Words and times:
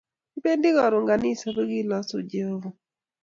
Kibendi 0.31 0.69
karon 0.77 1.07
kanisa 1.09 1.47
pkelosu 1.55 2.17
Jehovah 2.31 2.73